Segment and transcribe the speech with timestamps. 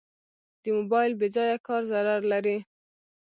[0.61, 2.57] د موبایل بېځایه کار ضرر لري.